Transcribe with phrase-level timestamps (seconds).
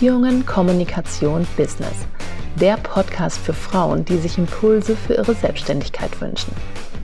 [0.00, 2.06] Beziehungen, Kommunikation, Business.
[2.58, 6.54] Der Podcast für Frauen, die sich Impulse für ihre Selbstständigkeit wünschen.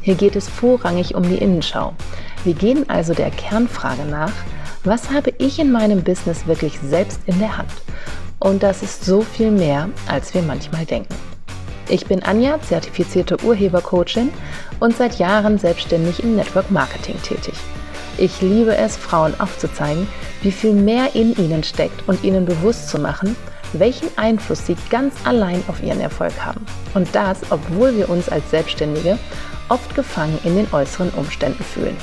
[0.00, 1.92] Hier geht es vorrangig um die Innenschau.
[2.44, 4.32] Wir gehen also der Kernfrage nach,
[4.84, 7.70] was habe ich in meinem Business wirklich selbst in der Hand?
[8.38, 11.14] Und das ist so viel mehr, als wir manchmal denken.
[11.90, 14.30] Ich bin Anja, zertifizierte Urhebercoachin
[14.80, 17.56] und seit Jahren selbstständig im Network Marketing tätig.
[18.18, 20.08] Ich liebe es, Frauen aufzuzeigen,
[20.40, 23.36] wie viel mehr in ihnen steckt und ihnen bewusst zu machen,
[23.74, 26.64] welchen Einfluss sie ganz allein auf ihren Erfolg haben.
[26.94, 29.18] Und das, obwohl wir uns als Selbstständige
[29.68, 31.96] oft gefangen in den äußeren Umständen fühlen.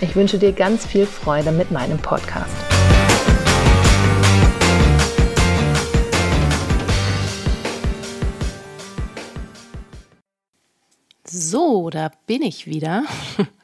[0.00, 2.54] Ich wünsche dir ganz viel Freude mit meinem Podcast.
[11.26, 13.04] So, da bin ich wieder.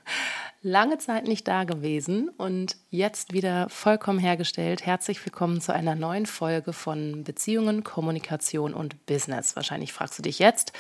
[0.65, 4.87] lange Zeit nicht da gewesen und jetzt wieder vollkommen hergestellt.
[4.87, 9.57] Herzlich willkommen zu einer neuen Folge von Beziehungen, Kommunikation und Business.
[9.57, 10.73] Wahrscheinlich fragst du dich jetzt,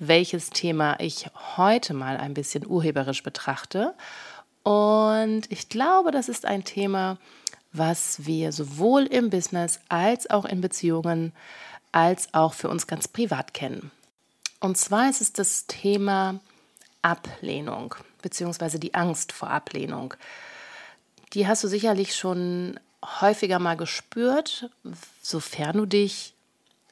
[0.00, 3.94] welches Thema ich heute mal ein bisschen urheberisch betrachte.
[4.64, 7.16] Und ich glaube, das ist ein Thema,
[7.72, 11.32] was wir sowohl im Business als auch in Beziehungen
[11.92, 13.92] als auch für uns ganz privat kennen.
[14.58, 16.40] Und zwar ist es das Thema
[17.02, 20.14] Ablehnung beziehungsweise die Angst vor Ablehnung.
[21.32, 24.70] Die hast du sicherlich schon häufiger mal gespürt,
[25.22, 26.34] sofern du dich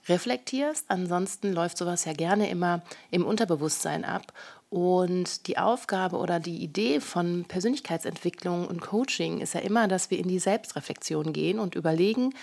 [0.09, 0.87] reflektierst.
[0.89, 4.33] Ansonsten läuft sowas ja gerne immer im Unterbewusstsein ab.
[4.71, 10.19] Und die Aufgabe oder die Idee von Persönlichkeitsentwicklung und Coaching ist ja immer, dass wir
[10.19, 12.35] in die Selbstreflexion gehen und überlegen,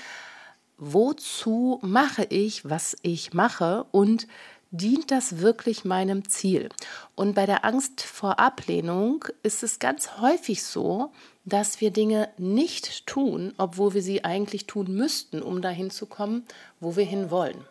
[0.77, 4.27] wozu mache ich, was ich mache und
[4.71, 6.69] dient das wirklich meinem Ziel?
[7.15, 11.11] Und bei der Angst vor Ablehnung ist es ganz häufig so,
[11.45, 16.45] dass wir Dinge nicht tun, obwohl wir sie eigentlich tun müssten, um dahin zu kommen,
[16.79, 17.63] wo wir hinwollen.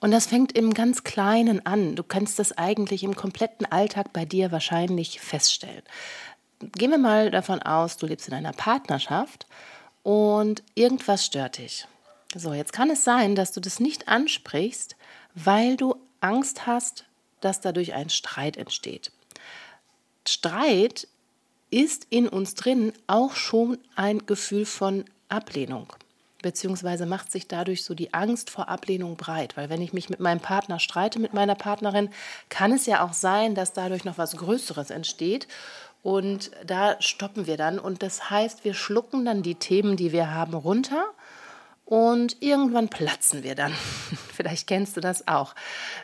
[0.00, 1.94] Und das fängt im ganz Kleinen an.
[1.94, 5.82] Du kannst das eigentlich im kompletten Alltag bei dir wahrscheinlich feststellen.
[6.60, 9.46] Gehen wir mal davon aus, du lebst in einer Partnerschaft
[10.02, 11.86] und irgendwas stört dich.
[12.34, 14.96] So, jetzt kann es sein, dass du das nicht ansprichst,
[15.34, 17.04] weil du Angst hast,
[17.40, 19.12] dass dadurch ein Streit entsteht.
[20.26, 21.08] Streit
[21.70, 25.92] ist in uns drin auch schon ein Gefühl von Ablehnung,
[26.42, 29.56] beziehungsweise macht sich dadurch so die Angst vor Ablehnung breit.
[29.56, 32.10] Weil wenn ich mich mit meinem Partner streite, mit meiner Partnerin,
[32.48, 35.48] kann es ja auch sein, dass dadurch noch was Größeres entsteht.
[36.02, 37.78] Und da stoppen wir dann.
[37.78, 41.06] Und das heißt, wir schlucken dann die Themen, die wir haben, runter
[41.90, 43.74] und irgendwann platzen wir dann.
[44.32, 45.56] Vielleicht kennst du das auch.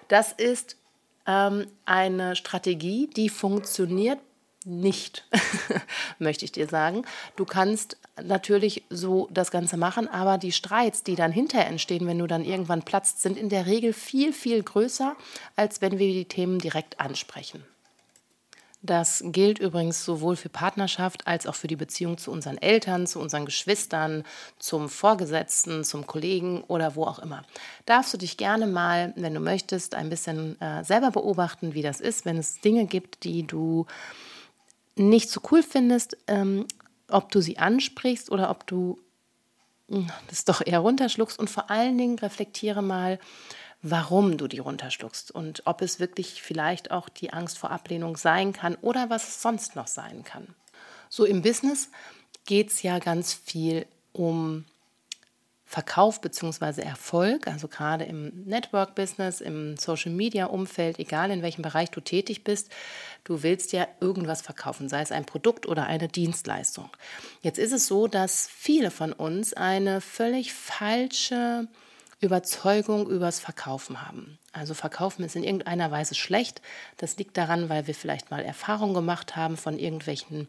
[0.09, 0.77] Das ist
[1.27, 4.19] ähm, eine Strategie, die funktioniert
[4.65, 5.25] nicht,
[6.19, 7.05] möchte ich dir sagen.
[7.37, 12.19] Du kannst natürlich so das Ganze machen, aber die Streits, die dann hinterher entstehen, wenn
[12.19, 15.15] du dann irgendwann platzt, sind in der Regel viel, viel größer,
[15.55, 17.63] als wenn wir die Themen direkt ansprechen.
[18.83, 23.19] Das gilt übrigens sowohl für Partnerschaft als auch für die Beziehung zu unseren Eltern, zu
[23.21, 24.23] unseren Geschwistern,
[24.59, 27.43] zum Vorgesetzten, zum Kollegen oder wo auch immer.
[27.85, 32.01] Darfst du dich gerne mal, wenn du möchtest, ein bisschen äh, selber beobachten, wie das
[32.01, 33.87] ist, wenn es Dinge gibt, die du
[34.95, 36.67] nicht so cool findest, ähm,
[37.09, 38.99] ob du sie ansprichst oder ob du
[39.89, 43.19] hm, das doch eher runterschluckst und vor allen Dingen reflektiere mal,
[43.91, 48.53] warum du die runterschluckst und ob es wirklich vielleicht auch die Angst vor Ablehnung sein
[48.53, 50.49] kann oder was es sonst noch sein kann.
[51.09, 51.91] So im Business
[52.47, 54.65] geht es ja ganz viel um
[55.69, 56.81] Verkauf bzw.
[56.83, 62.71] Erfolg, also gerade im Network-Business, im Social-Media-Umfeld, egal in welchem Bereich du tätig bist,
[63.25, 66.91] du willst ja irgendwas verkaufen, sei es ein Produkt oder eine Dienstleistung.
[67.43, 71.69] Jetzt ist es so, dass viele von uns eine völlig falsche
[72.21, 74.39] Überzeugung übers Verkaufen haben.
[74.53, 76.63] Also Verkaufen ist in irgendeiner Weise schlecht.
[76.97, 80.49] Das liegt daran, weil wir vielleicht mal Erfahrungen gemacht haben von irgendwelchen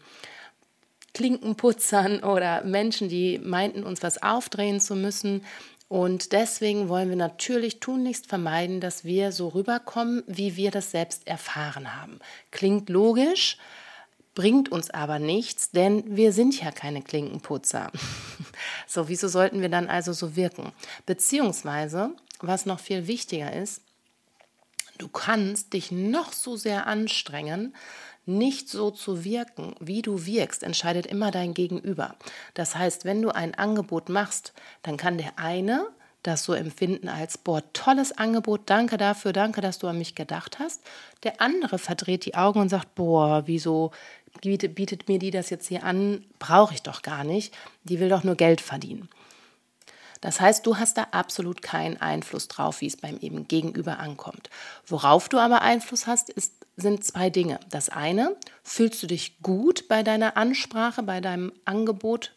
[1.13, 5.44] Klinkenputzern oder Menschen, die meinten, uns was aufdrehen zu müssen.
[5.89, 11.27] Und deswegen wollen wir natürlich tunlichst vermeiden, dass wir so rüberkommen, wie wir das selbst
[11.27, 12.19] erfahren haben.
[12.51, 13.57] Klingt logisch,
[14.38, 17.92] bringt uns aber nichts, denn wir sind ja keine Klinkenputzer.
[18.88, 20.74] so, wieso sollten wir dann also so wirken?
[21.07, 23.81] Beziehungsweise, was noch viel wichtiger ist,
[25.00, 27.75] du kannst dich noch so sehr anstrengen,
[28.28, 32.16] nicht so zu wirken, wie du wirkst, entscheidet immer dein Gegenüber.
[32.54, 34.54] Das heißt, wenn du ein Angebot machst,
[34.84, 35.88] dann kann der eine
[36.28, 40.60] das so empfinden als, boah, tolles Angebot, danke dafür, danke, dass du an mich gedacht
[40.60, 40.84] hast.
[41.24, 43.92] Der andere verdreht die Augen und sagt, boah, wieso
[44.42, 46.25] bietet, bietet mir die das jetzt hier an?
[46.39, 47.54] Brauche ich doch gar nicht.
[47.84, 49.10] Die will doch nur Geld verdienen.
[50.22, 54.50] Das heißt, du hast da absolut keinen Einfluss drauf, wie es beim eben Gegenüber ankommt.
[54.86, 57.60] Worauf du aber Einfluss hast, ist, sind zwei Dinge.
[57.69, 62.34] Das eine, fühlst du dich gut bei deiner Ansprache, bei deinem Angebot,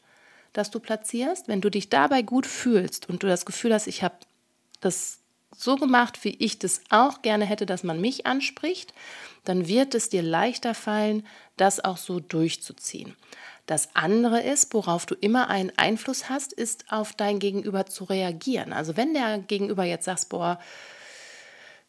[0.53, 1.49] das du platzierst?
[1.49, 4.17] Wenn du dich dabei gut fühlst und du das Gefühl hast, ich habe
[4.81, 5.19] das
[5.57, 8.95] so gemacht, wie ich das auch gerne hätte, dass man mich anspricht,
[9.45, 11.27] dann wird es dir leichter fallen,
[11.57, 13.17] das auch so durchzuziehen.
[13.67, 18.73] Das andere ist, worauf du immer einen Einfluss hast, ist auf dein Gegenüber zu reagieren.
[18.73, 20.59] Also wenn der Gegenüber jetzt sagt, boah,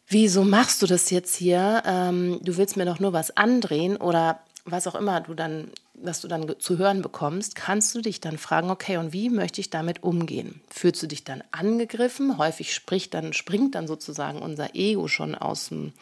[0.06, 1.82] wieso machst du das jetzt hier?
[1.84, 6.20] Ähm, du willst mir doch nur was andrehen oder was auch immer du dann, was
[6.20, 9.70] du dann zu hören bekommst, kannst du dich dann fragen, okay, und wie möchte ich
[9.70, 10.60] damit umgehen?
[10.70, 12.38] Fühlst du dich dann angegriffen?
[12.38, 15.92] Häufig spricht dann, springt dann sozusagen unser Ego schon aus dem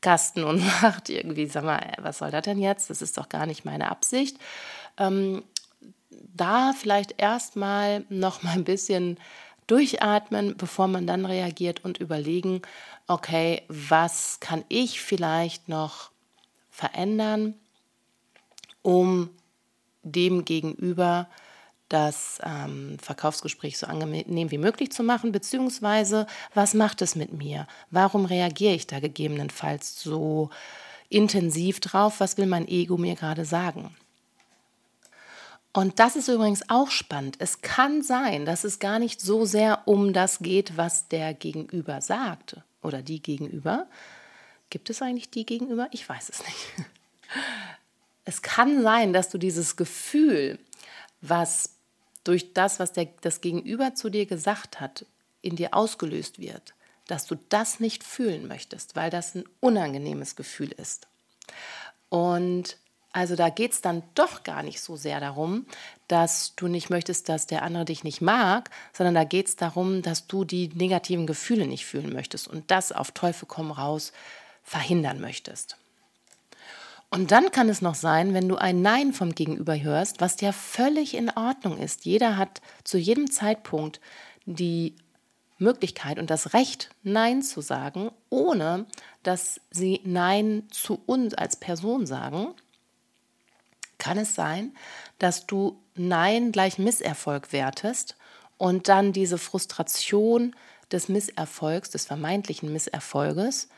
[0.00, 2.90] Kasten und macht irgendwie, sag mal, was soll das denn jetzt?
[2.90, 4.36] Das ist doch gar nicht meine Absicht.
[4.96, 5.42] Ähm,
[6.10, 9.18] da vielleicht erstmal noch mal ein bisschen
[9.66, 12.62] durchatmen, bevor man dann reagiert und überlegen,
[13.06, 16.10] okay, was kann ich vielleicht noch
[16.70, 17.54] verändern?
[18.84, 19.30] Um
[20.02, 21.26] dem Gegenüber
[21.88, 27.66] das ähm, Verkaufsgespräch so angenehm wie möglich zu machen, beziehungsweise was macht es mit mir?
[27.90, 30.50] Warum reagiere ich da gegebenenfalls so
[31.08, 32.20] intensiv drauf?
[32.20, 33.94] Was will mein Ego mir gerade sagen?
[35.72, 37.36] Und das ist übrigens auch spannend.
[37.38, 42.00] Es kann sein, dass es gar nicht so sehr um das geht, was der Gegenüber
[42.00, 43.86] sagt oder die Gegenüber.
[44.70, 45.88] Gibt es eigentlich die Gegenüber?
[45.90, 46.88] Ich weiß es nicht
[48.24, 50.58] es kann sein, dass du dieses Gefühl,
[51.20, 51.70] was
[52.24, 55.06] durch das, was der, das Gegenüber zu dir gesagt hat,
[55.42, 56.74] in dir ausgelöst wird,
[57.06, 61.06] dass du das nicht fühlen möchtest, weil das ein unangenehmes Gefühl ist.
[62.08, 62.78] Und
[63.12, 65.66] also da geht es dann doch gar nicht so sehr darum,
[66.08, 70.02] dass du nicht möchtest, dass der andere dich nicht mag, sondern da geht es darum,
[70.02, 74.12] dass du die negativen Gefühle nicht fühlen möchtest und das auf Teufel komm raus
[74.62, 75.76] verhindern möchtest.
[77.14, 80.50] Und dann kann es noch sein, wenn du ein Nein vom Gegenüber hörst, was ja
[80.50, 82.04] völlig in Ordnung ist.
[82.04, 84.00] Jeder hat zu jedem Zeitpunkt
[84.46, 84.96] die
[85.58, 88.86] Möglichkeit und das Recht, Nein zu sagen, ohne
[89.22, 92.48] dass sie Nein zu uns als Person sagen.
[93.98, 94.74] Kann es sein,
[95.20, 98.16] dass du Nein gleich Misserfolg wertest
[98.58, 100.56] und dann diese Frustration
[100.90, 103.68] des Misserfolgs, des vermeintlichen Misserfolges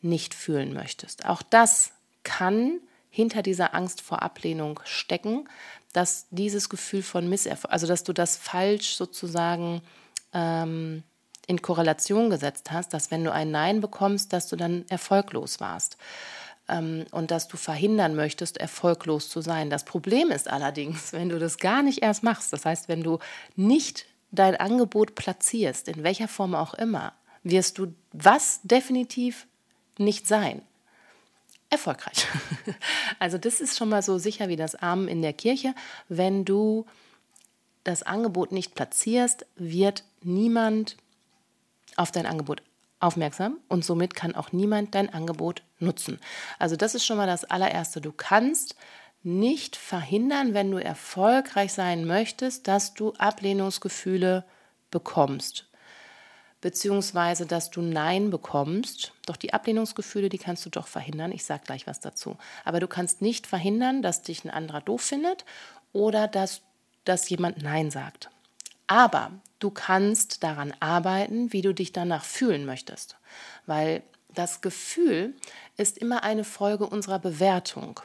[0.00, 1.26] nicht fühlen möchtest.
[1.26, 1.93] Auch das
[2.24, 2.80] kann
[3.10, 5.48] hinter dieser Angst vor Ablehnung stecken,
[5.92, 9.82] dass dieses Gefühl von Misserfolg, also dass du das falsch sozusagen
[10.32, 11.04] ähm,
[11.46, 15.96] in Korrelation gesetzt hast, dass wenn du ein Nein bekommst, dass du dann erfolglos warst.
[16.68, 19.70] Ähm, und dass du verhindern möchtest, erfolglos zu sein.
[19.70, 23.20] Das Problem ist allerdings, wenn du das gar nicht erst machst, das heißt, wenn du
[23.54, 27.12] nicht dein Angebot platzierst, in welcher Form auch immer,
[27.44, 29.46] wirst du was definitiv
[29.98, 30.62] nicht sein
[31.70, 32.26] erfolgreich.
[33.20, 35.74] Also das ist schon mal so sicher wie das Armen in der Kirche.
[36.08, 36.84] Wenn du
[37.84, 40.96] das Angebot nicht platzierst, wird niemand
[41.96, 42.62] auf dein Angebot
[43.00, 46.18] aufmerksam und somit kann auch niemand dein Angebot nutzen.
[46.58, 48.00] Also das ist schon mal das allererste.
[48.00, 48.74] Du kannst
[49.22, 54.44] nicht verhindern, wenn du erfolgreich sein möchtest, dass du Ablehnungsgefühle
[54.90, 55.66] bekommst
[56.64, 59.12] beziehungsweise dass du Nein bekommst.
[59.26, 61.30] Doch die Ablehnungsgefühle, die kannst du doch verhindern.
[61.30, 62.38] Ich sage gleich was dazu.
[62.64, 65.44] Aber du kannst nicht verhindern, dass dich ein anderer doof findet
[65.92, 66.62] oder dass,
[67.04, 68.30] dass jemand Nein sagt.
[68.86, 73.18] Aber du kannst daran arbeiten, wie du dich danach fühlen möchtest.
[73.66, 75.36] Weil das Gefühl
[75.76, 78.00] ist immer eine Folge unserer Bewertung.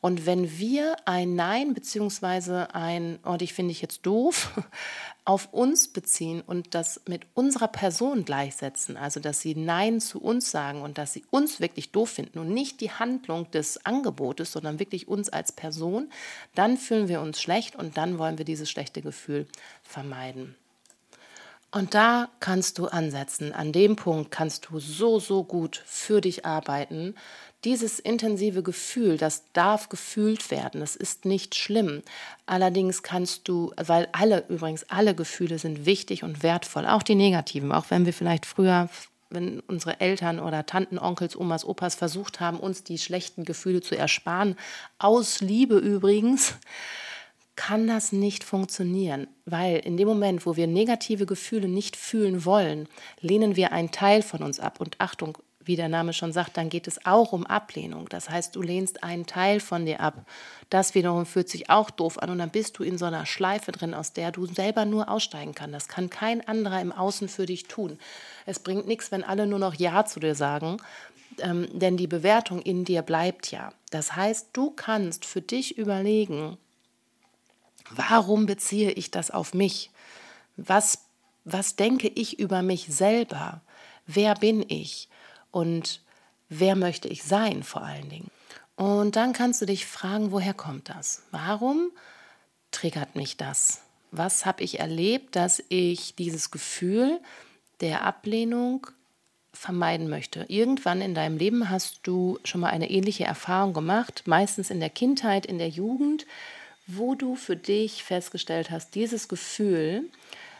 [0.00, 4.50] Und wenn wir ein Nein beziehungsweise ein, oh, dich finde ich jetzt doof,
[5.26, 10.50] auf uns beziehen und das mit unserer Person gleichsetzen, also dass sie Nein zu uns
[10.50, 14.78] sagen und dass sie uns wirklich doof finden und nicht die Handlung des Angebotes, sondern
[14.78, 16.10] wirklich uns als Person,
[16.54, 19.46] dann fühlen wir uns schlecht und dann wollen wir dieses schlechte Gefühl
[19.82, 20.56] vermeiden.
[21.72, 23.52] Und da kannst du ansetzen.
[23.52, 27.14] An dem Punkt kannst du so, so gut für dich arbeiten.
[27.64, 30.80] Dieses intensive Gefühl, das darf gefühlt werden.
[30.80, 32.02] Das ist nicht schlimm.
[32.46, 37.70] Allerdings kannst du, weil alle, übrigens alle Gefühle sind wichtig und wertvoll, auch die negativen,
[37.70, 38.88] auch wenn wir vielleicht früher
[39.32, 43.96] wenn unsere Eltern oder Tanten, Onkels, Omas, Opas versucht haben, uns die schlechten Gefühle zu
[43.96, 44.56] ersparen,
[44.98, 46.54] aus Liebe übrigens,
[47.60, 52.88] kann das nicht funktionieren, weil in dem Moment, wo wir negative Gefühle nicht fühlen wollen,
[53.20, 54.80] lehnen wir einen Teil von uns ab.
[54.80, 58.08] Und Achtung, wie der Name schon sagt, dann geht es auch um Ablehnung.
[58.08, 60.26] Das heißt, du lehnst einen Teil von dir ab.
[60.70, 63.72] Das wiederum fühlt sich auch doof an und dann bist du in so einer Schleife
[63.72, 65.74] drin, aus der du selber nur aussteigen kannst.
[65.74, 67.98] Das kann kein anderer im Außen für dich tun.
[68.46, 70.78] Es bringt nichts, wenn alle nur noch Ja zu dir sagen,
[71.40, 73.74] ähm, denn die Bewertung in dir bleibt ja.
[73.90, 76.56] Das heißt, du kannst für dich überlegen,
[77.90, 79.90] warum beziehe ich das auf mich?
[80.56, 81.04] Was,
[81.44, 83.60] was denke ich über mich selber?
[84.06, 85.08] Wer bin ich?
[85.50, 86.00] Und
[86.48, 88.30] wer möchte ich sein vor allen Dingen?
[88.76, 91.22] Und dann kannst du dich fragen, woher kommt das?
[91.30, 91.90] Warum
[92.70, 93.82] triggert mich das?
[94.10, 97.20] Was habe ich erlebt, dass ich dieses Gefühl
[97.80, 98.86] der Ablehnung
[99.52, 100.44] vermeiden möchte.
[100.48, 104.90] Irgendwann in deinem Leben hast du schon mal eine ähnliche Erfahrung gemacht, meistens in der
[104.90, 106.26] Kindheit, in der Jugend,
[106.96, 110.08] wo du für dich festgestellt hast, dieses Gefühl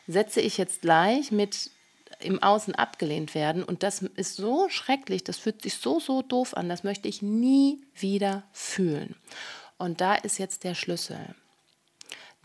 [0.06, 1.70] setze ich jetzt gleich mit
[2.18, 6.56] im Außen abgelehnt werden und das ist so schrecklich, das fühlt sich so, so doof
[6.56, 9.14] an, das möchte ich nie wieder fühlen.
[9.78, 11.34] Und da ist jetzt der Schlüssel.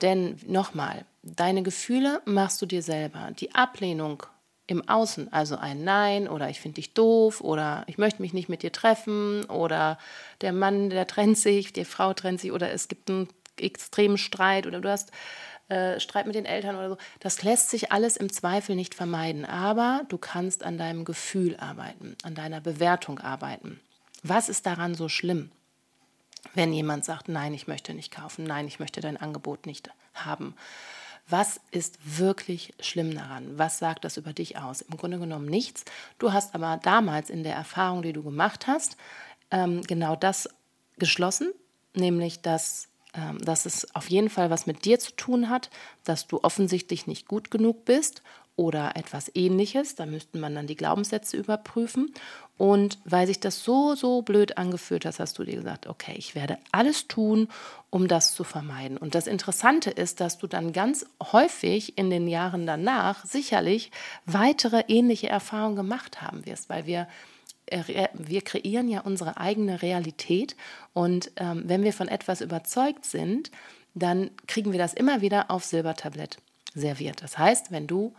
[0.02, 3.32] Denn nochmal, deine Gefühle machst du dir selber.
[3.38, 4.24] Die Ablehnung
[4.68, 8.50] im Außen, also ein Nein oder ich finde dich doof oder ich möchte mich nicht
[8.50, 9.98] mit dir treffen oder
[10.42, 14.68] der Mann, der trennt sich, die Frau trennt sich oder es gibt einen extremen Streit
[14.68, 15.12] oder du hast
[15.70, 16.98] äh, Streit mit den Eltern oder so.
[17.20, 22.16] Das lässt sich alles im Zweifel nicht vermeiden, aber du kannst an deinem Gefühl arbeiten,
[22.24, 23.80] an deiner Bewertung arbeiten.
[24.24, 25.52] Was ist daran so schlimm?
[26.54, 30.56] Wenn jemand sagt, nein, ich möchte nicht kaufen, nein, ich möchte dein Angebot nicht haben
[31.28, 33.58] was ist wirklich schlimm daran?
[33.58, 34.82] Was sagt das über dich aus?
[34.82, 35.84] Im Grunde genommen nichts.
[36.20, 38.96] Du hast aber damals in der Erfahrung, die du gemacht hast,
[39.50, 40.50] ähm, genau das
[40.98, 41.52] geschlossen,
[41.96, 42.90] nämlich dass,
[43.42, 45.70] dass es auf jeden Fall was mit dir zu tun hat,
[46.04, 48.22] dass du offensichtlich nicht gut genug bist
[48.56, 49.96] oder etwas ähnliches.
[49.96, 52.14] Da müssten man dann die Glaubenssätze überprüfen.
[52.58, 56.36] Und weil sich das so, so blöd angefühlt hat, hast du dir gesagt, okay, ich
[56.36, 57.50] werde alles tun,
[57.90, 58.98] um das zu vermeiden.
[58.98, 63.92] Und das Interessante ist, dass du dann ganz häufig in den Jahren danach sicherlich
[64.26, 67.08] weitere ähnliche Erfahrungen gemacht haben wirst, weil wir
[67.68, 70.56] wir kreieren ja unsere eigene Realität
[70.94, 73.52] und ähm, wenn wir von etwas überzeugt sind,
[73.96, 76.38] dann kriegen wir das immer wieder auf Silbertablett
[76.76, 77.24] serviert.
[77.24, 78.14] Das heißt, wenn du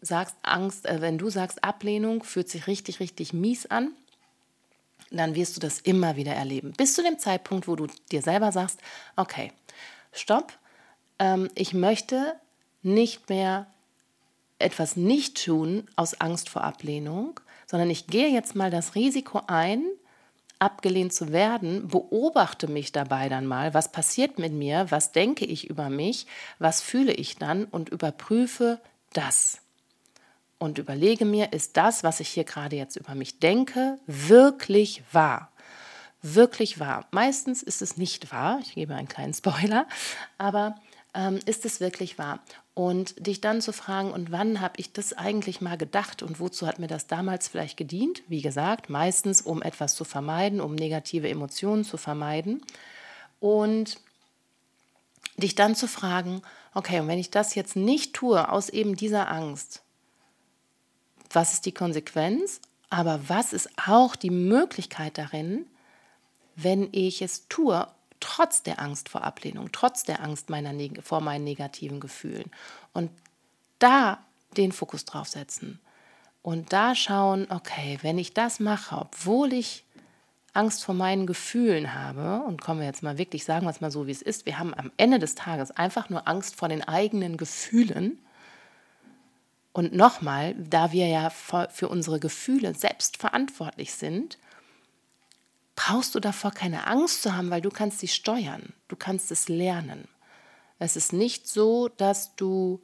[0.00, 3.92] sagst Angst, äh, wenn du sagst Ablehnung fühlt sich richtig, richtig mies an,
[5.10, 6.72] dann wirst du das immer wieder erleben.
[6.76, 8.80] Bis zu dem Zeitpunkt, wo du dir selber sagst,
[9.16, 9.52] okay,
[10.12, 10.52] stopp,
[11.18, 12.34] ähm, ich möchte
[12.82, 13.66] nicht mehr
[14.58, 19.84] etwas nicht tun aus Angst vor Ablehnung, sondern ich gehe jetzt mal das Risiko ein,
[20.58, 25.68] abgelehnt zu werden, beobachte mich dabei dann mal, was passiert mit mir, was denke ich
[25.68, 26.26] über mich,
[26.58, 27.64] was fühle ich dann?
[27.64, 28.80] Und überprüfe
[29.12, 29.58] das.
[30.58, 35.52] Und überlege mir, ist das, was ich hier gerade jetzt über mich denke, wirklich wahr?
[36.22, 37.06] Wirklich wahr.
[37.10, 39.86] Meistens ist es nicht wahr, ich gebe einen kleinen Spoiler,
[40.38, 40.76] aber
[41.14, 42.40] ähm, ist es wirklich wahr?
[42.76, 46.66] Und dich dann zu fragen, und wann habe ich das eigentlich mal gedacht und wozu
[46.66, 48.22] hat mir das damals vielleicht gedient?
[48.28, 52.60] Wie gesagt, meistens um etwas zu vermeiden, um negative Emotionen zu vermeiden.
[53.40, 53.98] Und
[55.38, 56.42] dich dann zu fragen,
[56.74, 59.80] okay, und wenn ich das jetzt nicht tue aus eben dieser Angst,
[61.30, 65.64] was ist die Konsequenz, aber was ist auch die Möglichkeit darin,
[66.56, 67.88] wenn ich es tue,
[68.20, 72.50] trotz der Angst vor Ablehnung, trotz der Angst meiner, vor meinen negativen Gefühlen.
[72.92, 73.10] Und
[73.78, 74.18] da
[74.56, 75.80] den Fokus drauf setzen
[76.42, 79.84] und da schauen, okay, wenn ich das mache, obwohl ich
[80.52, 83.90] Angst vor meinen Gefühlen habe, und kommen wir jetzt mal wirklich, sagen wir es mal
[83.90, 86.82] so, wie es ist, wir haben am Ende des Tages einfach nur Angst vor den
[86.82, 88.18] eigenen Gefühlen,
[89.76, 94.38] und nochmal, da wir ja für unsere Gefühle selbst verantwortlich sind,
[95.76, 99.48] brauchst du davor keine Angst zu haben, weil du kannst sie steuern, du kannst es
[99.48, 100.08] lernen.
[100.78, 102.82] Es ist nicht so, dass du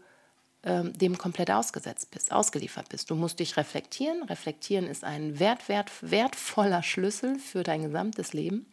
[0.64, 3.10] ähm, dem komplett ausgesetzt bist, ausgeliefert bist.
[3.10, 4.22] Du musst dich reflektieren.
[4.22, 8.66] Reflektieren ist ein wert, wert, wertvoller Schlüssel für dein gesamtes Leben.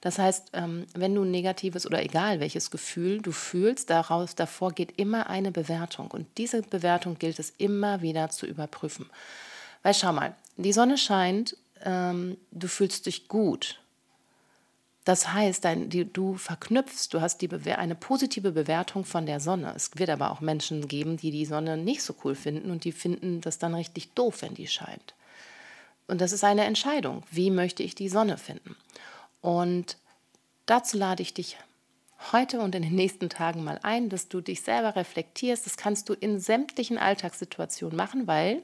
[0.00, 4.72] Das heißt, ähm, wenn du ein negatives oder egal welches Gefühl du fühlst, daraus davor
[4.72, 6.10] geht immer eine Bewertung.
[6.10, 9.10] Und diese Bewertung gilt es immer wieder zu überprüfen.
[9.82, 13.80] Weil schau mal, die Sonne scheint, ähm, du fühlst dich gut.
[15.04, 19.72] Das heißt, dein, die, du verknüpfst, du hast die eine positive Bewertung von der Sonne.
[19.76, 22.92] Es wird aber auch Menschen geben, die die Sonne nicht so cool finden und die
[22.92, 25.14] finden das dann richtig doof, wenn die scheint.
[26.06, 27.22] Und das ist eine Entscheidung.
[27.30, 28.76] Wie möchte ich die Sonne finden?
[29.42, 29.98] Und
[30.64, 31.58] dazu lade ich dich
[32.32, 35.66] heute und in den nächsten Tagen mal ein, dass du dich selber reflektierst.
[35.66, 38.62] Das kannst du in sämtlichen Alltagssituationen machen, weil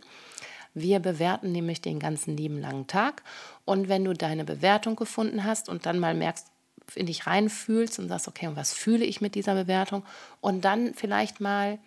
[0.75, 3.23] Wir bewerten nämlich den ganzen lieben langen Tag.
[3.65, 6.47] Und wenn du deine Bewertung gefunden hast und dann mal merkst,
[6.95, 10.05] in dich reinfühlst und sagst, okay, und was fühle ich mit dieser Bewertung?
[10.41, 11.79] Und dann vielleicht mal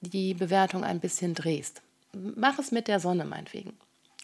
[0.00, 1.82] die Bewertung ein bisschen drehst.
[2.12, 3.72] Mach es mit der Sonne meinetwegen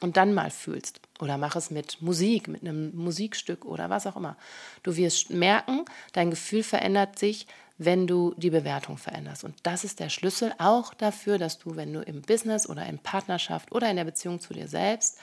[0.00, 1.00] und dann mal fühlst.
[1.20, 4.36] Oder mach es mit Musik, mit einem Musikstück oder was auch immer.
[4.82, 7.46] Du wirst merken, dein Gefühl verändert sich,
[7.82, 9.42] wenn du die Bewertung veränderst.
[9.42, 12.98] Und das ist der Schlüssel auch dafür, dass du, wenn du im Business oder in
[12.98, 15.18] Partnerschaft oder in der Beziehung zu dir selbst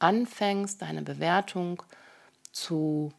[0.00, 1.82] anfängst, deine Bewertung
[2.52, 3.10] zu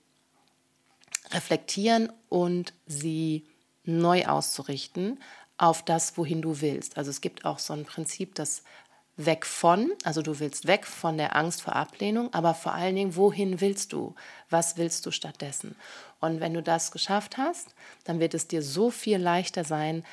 [1.31, 3.47] reflektieren und sie
[3.85, 5.19] neu auszurichten
[5.57, 6.95] auf das, wohin du willst.
[6.95, 8.61] Also es gibt auch so ein Prinzip, das
[9.17, 13.15] weg von, also du willst weg von der Angst vor Ablehnung, aber vor allen Dingen,
[13.15, 14.13] wohin willst du?
[14.49, 15.75] Was willst du stattdessen?
[16.19, 20.03] Und wenn du das geschafft hast, dann wird es dir so viel leichter sein,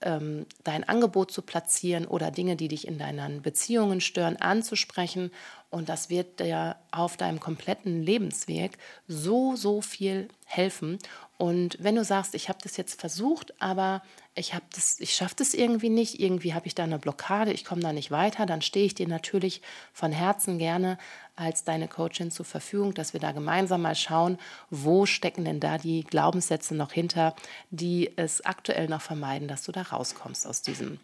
[0.00, 5.32] ähm, dein Angebot zu platzieren oder Dinge, die dich in deinen Beziehungen stören, anzusprechen.
[5.70, 10.98] Und das wird dir auf deinem kompletten Lebensweg so, so viel helfen.
[11.38, 14.02] Und wenn du sagst, ich habe das jetzt versucht, aber
[14.34, 14.54] ich
[14.98, 18.10] ich schaffe das irgendwie nicht, irgendwie habe ich da eine Blockade, ich komme da nicht
[18.10, 20.98] weiter, dann stehe ich dir natürlich von Herzen gerne
[21.36, 24.36] als deine Coachin zur Verfügung, dass wir da gemeinsam mal schauen,
[24.70, 27.36] wo stecken denn da die Glaubenssätze noch hinter,
[27.70, 30.98] die es aktuell noch vermeiden, dass du da rauskommst aus diesem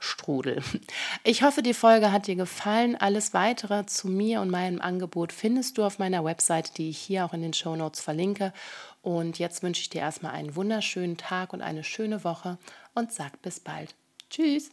[0.00, 0.62] Strudel.
[1.24, 2.96] Ich hoffe, die Folge hat dir gefallen.
[2.96, 7.26] Alles weitere zu mir und meinem Angebot findest du auf meiner Website, die ich hier
[7.26, 8.54] auch in den Show Notes verlinke.
[9.02, 12.58] Und jetzt wünsche ich dir erstmal einen wunderschönen Tag und eine schöne Woche
[12.94, 13.94] und sag bis bald.
[14.28, 14.70] Tschüss.